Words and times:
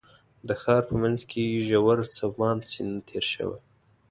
د 0.47 0.49
ښار 0.61 0.81
په 0.89 0.95
منځ 1.01 1.19
کې 1.29 1.41
یې 1.51 1.59
ژور 1.67 1.99
څپاند 2.15 2.61
سیند 2.71 2.95
تېر 3.09 3.25
شوی. 3.33 3.59